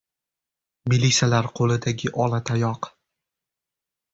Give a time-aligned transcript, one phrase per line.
[0.93, 2.93] —Melisalar qo‘lidagi olatayoq!